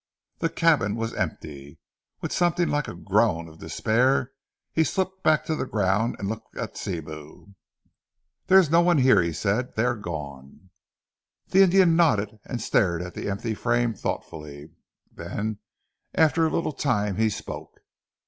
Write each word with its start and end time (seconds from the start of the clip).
The 0.39 0.49
cabin 0.49 0.95
was 0.95 1.13
empty. 1.13 1.77
With 2.21 2.31
something 2.31 2.69
like 2.69 2.87
a 2.87 2.95
groan 2.95 3.47
of 3.47 3.59
despair 3.59 4.31
he 4.73 4.83
slipped 4.83 5.21
back 5.21 5.45
to 5.45 5.55
the 5.55 5.67
ground, 5.67 6.15
and 6.17 6.27
looked 6.27 6.57
at 6.57 6.73
Sibou. 6.75 7.53
"There 8.47 8.57
is 8.57 8.71
no 8.71 8.81
one 8.81 8.97
here," 8.97 9.21
he 9.21 9.31
said. 9.31 9.75
"They 9.75 9.85
are 9.85 9.93
gone!" 9.95 10.71
The 11.49 11.61
Indian 11.61 11.95
nodded 11.95 12.39
and 12.45 12.59
stared 12.63 13.03
at 13.03 13.13
the 13.13 13.29
empty 13.29 13.53
frame 13.53 13.93
thoughtfully, 13.93 14.71
then 15.11 15.59
after 16.15 16.47
a 16.47 16.51
little 16.51 16.73
time 16.73 17.17
he 17.17 17.29
spoke. 17.29 17.77